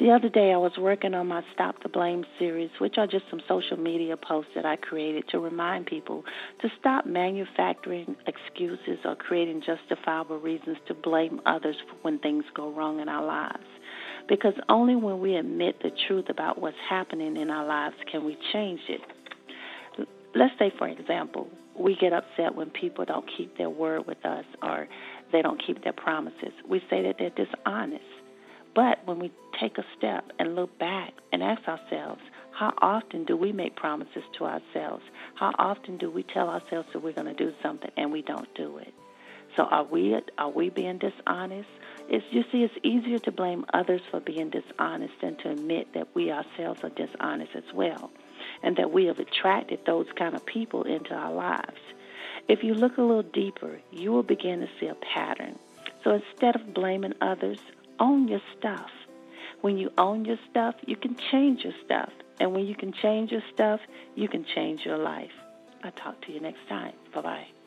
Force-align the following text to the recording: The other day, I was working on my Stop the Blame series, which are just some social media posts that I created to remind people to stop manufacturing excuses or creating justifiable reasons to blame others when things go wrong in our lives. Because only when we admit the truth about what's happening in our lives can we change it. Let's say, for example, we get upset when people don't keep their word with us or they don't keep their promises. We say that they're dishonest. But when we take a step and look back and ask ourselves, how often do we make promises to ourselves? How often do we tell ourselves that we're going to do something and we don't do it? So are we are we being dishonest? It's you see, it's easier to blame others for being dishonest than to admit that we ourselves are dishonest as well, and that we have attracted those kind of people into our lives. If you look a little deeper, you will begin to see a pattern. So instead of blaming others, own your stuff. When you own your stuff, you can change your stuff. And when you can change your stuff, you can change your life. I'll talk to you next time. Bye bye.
The 0.00 0.10
other 0.10 0.30
day, 0.30 0.52
I 0.52 0.56
was 0.56 0.72
working 0.78 1.12
on 1.12 1.28
my 1.28 1.42
Stop 1.52 1.82
the 1.82 1.88
Blame 1.88 2.24
series, 2.38 2.70
which 2.80 2.94
are 2.96 3.06
just 3.06 3.24
some 3.28 3.42
social 3.46 3.76
media 3.76 4.16
posts 4.16 4.52
that 4.54 4.64
I 4.64 4.76
created 4.76 5.28
to 5.28 5.38
remind 5.38 5.84
people 5.84 6.24
to 6.62 6.68
stop 6.80 7.04
manufacturing 7.04 8.16
excuses 8.26 8.98
or 9.04 9.14
creating 9.16 9.62
justifiable 9.64 10.38
reasons 10.38 10.78
to 10.88 10.94
blame 10.94 11.42
others 11.44 11.76
when 12.00 12.18
things 12.20 12.44
go 12.54 12.72
wrong 12.72 13.00
in 13.00 13.08
our 13.10 13.24
lives. 13.24 13.66
Because 14.28 14.54
only 14.70 14.96
when 14.96 15.20
we 15.20 15.36
admit 15.36 15.76
the 15.82 15.90
truth 16.08 16.30
about 16.30 16.58
what's 16.58 16.76
happening 16.88 17.36
in 17.36 17.50
our 17.50 17.66
lives 17.66 17.96
can 18.10 18.24
we 18.24 18.38
change 18.52 18.80
it. 18.88 19.02
Let's 20.34 20.54
say, 20.58 20.72
for 20.78 20.88
example, 20.88 21.48
we 21.78 21.96
get 21.96 22.14
upset 22.14 22.54
when 22.54 22.70
people 22.70 23.04
don't 23.04 23.28
keep 23.36 23.58
their 23.58 23.70
word 23.70 24.06
with 24.06 24.24
us 24.24 24.46
or 24.62 24.88
they 25.32 25.42
don't 25.42 25.62
keep 25.64 25.84
their 25.84 25.92
promises. 25.92 26.52
We 26.66 26.80
say 26.88 27.02
that 27.02 27.16
they're 27.18 27.30
dishonest. 27.30 28.02
But 28.74 29.06
when 29.06 29.18
we 29.18 29.30
take 29.60 29.78
a 29.78 29.84
step 29.96 30.30
and 30.38 30.54
look 30.54 30.78
back 30.78 31.12
and 31.32 31.42
ask 31.42 31.66
ourselves, 31.68 32.22
how 32.52 32.72
often 32.78 33.24
do 33.24 33.36
we 33.36 33.52
make 33.52 33.76
promises 33.76 34.22
to 34.38 34.44
ourselves? 34.44 35.04
How 35.34 35.52
often 35.58 35.98
do 35.98 36.10
we 36.10 36.22
tell 36.22 36.48
ourselves 36.48 36.88
that 36.92 37.02
we're 37.02 37.12
going 37.12 37.34
to 37.34 37.44
do 37.44 37.52
something 37.62 37.90
and 37.96 38.12
we 38.12 38.22
don't 38.22 38.52
do 38.54 38.78
it? 38.78 38.94
So 39.56 39.64
are 39.64 39.84
we 39.84 40.18
are 40.38 40.48
we 40.50 40.70
being 40.70 40.98
dishonest? 40.98 41.68
It's 42.08 42.24
you 42.30 42.44
see, 42.50 42.62
it's 42.62 42.74
easier 42.82 43.18
to 43.20 43.32
blame 43.32 43.66
others 43.74 44.00
for 44.10 44.20
being 44.20 44.50
dishonest 44.50 45.14
than 45.20 45.36
to 45.36 45.50
admit 45.50 45.92
that 45.94 46.08
we 46.14 46.30
ourselves 46.30 46.82
are 46.82 46.88
dishonest 46.88 47.54
as 47.54 47.72
well, 47.74 48.10
and 48.62 48.76
that 48.76 48.92
we 48.92 49.06
have 49.06 49.18
attracted 49.18 49.80
those 49.84 50.06
kind 50.16 50.34
of 50.34 50.46
people 50.46 50.84
into 50.84 51.14
our 51.14 51.32
lives. 51.32 51.80
If 52.48 52.64
you 52.64 52.74
look 52.74 52.96
a 52.96 53.02
little 53.02 53.22
deeper, 53.22 53.80
you 53.90 54.10
will 54.12 54.22
begin 54.22 54.60
to 54.60 54.68
see 54.80 54.86
a 54.86 54.94
pattern. 54.94 55.58
So 56.02 56.12
instead 56.12 56.56
of 56.56 56.74
blaming 56.74 57.14
others, 57.20 57.58
own 58.02 58.28
your 58.28 58.42
stuff. 58.58 58.90
When 59.62 59.78
you 59.78 59.90
own 59.96 60.24
your 60.24 60.38
stuff, 60.50 60.74
you 60.86 60.96
can 60.96 61.16
change 61.30 61.60
your 61.62 61.72
stuff. 61.84 62.10
And 62.40 62.52
when 62.52 62.66
you 62.66 62.74
can 62.74 62.92
change 63.00 63.30
your 63.30 63.42
stuff, 63.54 63.80
you 64.16 64.28
can 64.28 64.44
change 64.54 64.80
your 64.84 64.98
life. 64.98 65.30
I'll 65.84 65.92
talk 65.92 66.20
to 66.26 66.32
you 66.32 66.40
next 66.40 66.68
time. 66.68 66.94
Bye 67.14 67.22
bye. 67.22 67.61